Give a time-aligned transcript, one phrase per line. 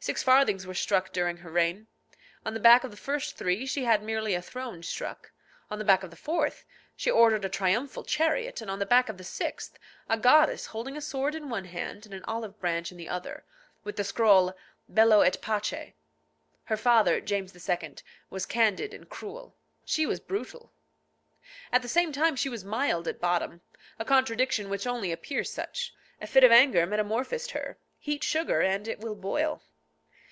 [0.00, 1.88] Six farthings were struck during her reign.
[2.46, 5.32] On the back of the first three she had merely a throne struck,
[5.72, 9.08] on the back of the fourth she ordered a triumphal chariot, and on the back
[9.08, 9.76] of the sixth
[10.08, 13.44] a goddess holding a sword in one hand and an olive branch in the other,
[13.82, 14.56] with the scroll,
[14.88, 15.94] Bello et pace.
[16.66, 17.96] Her father, James II.,
[18.30, 20.72] was candid and cruel; she was brutal.
[21.72, 23.62] At the same time she was mild at bottom.
[23.98, 25.92] A contradiction which only appears such.
[26.20, 27.80] A fit of anger metamorphosed her.
[27.98, 29.60] Heat sugar and it will boil.